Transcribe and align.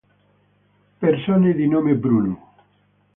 Persone 0.99 1.53
di 1.53 1.67
nome 1.67 1.93
Bruno 1.93 2.53